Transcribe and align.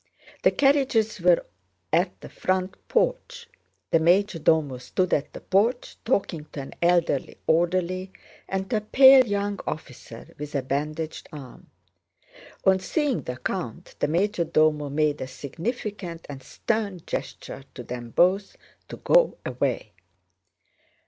The 0.41 0.49
carriages 0.49 1.21
were 1.21 1.45
at 1.93 2.21
the 2.21 2.29
front 2.29 2.75
porch. 2.87 3.47
The 3.91 3.99
major 3.99 4.39
domo 4.39 4.79
stood 4.79 5.13
at 5.13 5.31
the 5.31 5.41
porch 5.41 5.95
talking 6.03 6.45
to 6.53 6.61
an 6.61 6.73
elderly 6.81 7.37
orderly 7.45 8.11
and 8.49 8.67
to 8.71 8.77
a 8.77 8.81
pale 8.81 9.27
young 9.27 9.59
officer 9.67 10.33
with 10.39 10.55
a 10.55 10.63
bandaged 10.63 11.29
arm. 11.31 11.69
On 12.65 12.79
seeing 12.79 13.21
the 13.21 13.37
count 13.37 13.93
the 13.99 14.07
major 14.07 14.43
domo 14.43 14.89
made 14.89 15.21
a 15.21 15.27
significant 15.27 16.25
and 16.27 16.41
stern 16.41 17.01
gesture 17.05 17.63
to 17.75 17.83
them 17.83 18.09
both 18.09 18.57
to 18.87 18.97
go 18.97 19.37
away. 19.45 19.91